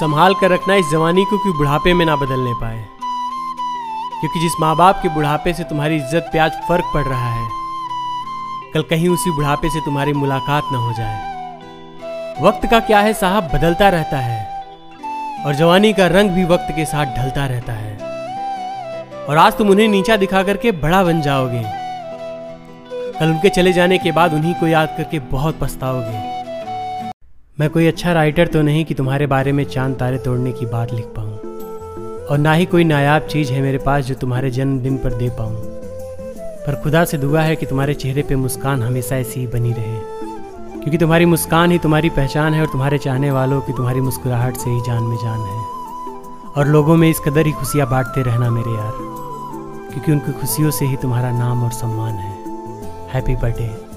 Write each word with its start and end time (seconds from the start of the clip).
संभाल 0.00 0.34
कर 0.34 0.50
रखना 0.50 0.74
इस 0.76 0.90
जवानी 0.90 1.24
को 1.24 1.38
कि 1.38 1.52
बुढ़ापे 1.58 1.94
में 1.94 2.04
ना 2.06 2.16
बदलने 2.16 2.52
पाए। 2.60 2.84
क्योंकि 4.20 4.40
जिस 4.40 4.52
माँ 4.60 4.74
बाप 4.76 5.00
के 5.02 5.08
बुढ़ापे 5.08 5.52
से 5.54 5.64
तुम्हारी 5.64 5.96
इज़्ज़त 5.96 6.28
पे 6.32 6.38
आज 6.38 6.52
फ़र्क 6.68 6.90
पड़ 6.94 7.04
रहा 7.04 7.30
है, 7.30 7.48
कल 8.74 8.82
कहीं 8.90 9.08
उसी 9.08 9.30
बुढ़ापे 9.30 9.70
से 9.70 9.80
तुम्हारी 9.80 10.12
मुलाकात 10.14 10.68
ना 10.72 10.78
हो 10.78 10.92
जाए। 10.92 11.28
वक्त 12.40 12.66
का 12.70 12.80
क्या 12.80 13.00
है 13.00 13.12
साहब? 13.14 13.50
बदलता 13.54 13.88
रहता 13.88 14.18
है, 14.18 15.44
और 15.46 15.54
जवानी 15.54 15.92
का 15.92 16.06
रंग 16.08 16.30
भी 16.30 16.44
वक्त 16.46 16.72
के 16.76 16.84
साथ 16.86 17.16
ढलता 17.16 17.46
रहता 17.46 17.72
है। 17.72 17.92
और 19.26 19.38
आज 19.38 19.56
तुम 19.56 19.70
उन्हें 19.70 19.88
नीचा 19.88 20.16
दिखा 20.16 20.42
करके 20.42 20.72
बड़ा 20.78 21.02
बन 21.04 21.20
जाओगे। 21.20 21.62
कल 23.20 23.26
उनके 23.26 23.48
चले 23.50 23.72
जाने 23.72 23.98
के 23.98 24.12
बाद 24.12 24.34
उन्हीं 24.34 24.54
को 24.54 24.66
याद 24.66 24.94
करके 24.96 25.18
बहुत 25.30 25.58
पछताओगे। 25.60 26.39
मैं 27.58 27.70
कोई 27.70 27.86
अच्छा 27.86 28.12
राइटर 28.12 28.46
तो 28.46 28.62
नहीं 28.62 28.84
कि 28.84 28.94
तुम्हारे 28.94 29.26
बारे 29.26 29.52
में 29.52 29.64
चाँद 29.64 29.94
तारे 29.94 30.18
तोड़ने 30.18 30.52
की 30.52 30.66
बात 30.66 30.92
लिख 30.92 31.04
पाऊँ। 31.04 31.38
और 32.26 32.38
ना 32.38 32.52
ही 32.52 32.66
कोई 32.66 32.84
नायाब 32.84 33.22
चीज़ 33.22 33.52
है 33.52 33.62
मेरे 33.62 33.78
पास 33.78 34.04
जो 34.04 34.14
तुम्हारे 34.14 34.50
जन्मदिन 34.50 34.96
पर 34.96 35.12
दे 35.12 35.28
पाऊँ। 35.28 35.56
पर 36.66 36.80
खुदा 36.82 37.04
से 37.04 37.18
दुआ 37.18 37.42
है 37.42 37.56
कि 37.56 37.66
तुम्हारे 37.66 37.94
चेहरे 37.94 38.22
पे 38.22 38.36
मुस्कान 38.36 38.82
हमेशा 38.82 39.16
ऐसी 39.16 39.40
ही 39.40 39.46
बनी 39.46 39.72
रहे। 39.72 39.98
क्योंकि 40.80 40.98
तुम्हारी 40.98 41.24
मुस्कान 41.24 41.70
ही 41.70 41.78
तुम्हारी 41.78 42.10
पहचान 42.10 42.54
है 42.54 42.60
और 42.60 42.66
तुम्हारे 42.66 42.98
चाहने 42.98 43.30
वालों 43.30 43.60
की 43.60 43.72
तुम्हारी 43.72 44.00
मुस्कुराहट 44.00 44.56
से 44.56 44.70
ही 44.70 44.80
जान 44.80 45.02
में 45.02 45.16
जान 45.16 45.40
है। 45.40 45.64
और 46.56 46.66
लोगों 46.66 46.96
में 46.96 47.10
इस 47.10 47.20
कदर 47.20 47.46
ही 47.46 47.52
खुशियाँ 47.52 47.90
बांटते 47.90 48.22
रहना 48.22 48.50
मेरे 48.50 48.70
यार। 48.70 48.92
क्योंकि 49.92 50.12
उनकी 50.12 50.32
खुशियों 50.32 50.70
से 50.70 50.86
ही 50.86 50.96
तुम्हारा 50.96 51.30
नाम 51.32 51.64
और 51.64 51.70
सम्मान 51.70 52.12
है। 52.12 52.38
Happy 53.12 53.36
birthday 53.36 53.89